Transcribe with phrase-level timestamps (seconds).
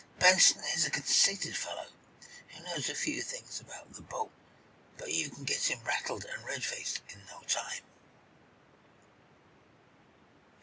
[0.17, 1.85] Benson is a conceited fellow,
[2.47, 4.31] who knows a few things about the boat,
[4.97, 7.83] but you can get him rattled and red faced in no time."